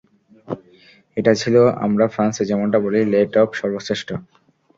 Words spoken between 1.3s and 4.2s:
ছিল, আমরা ফ্রান্সে যেমনটা বলি, লে টপ, সর্বশ্রেষ্ঠ।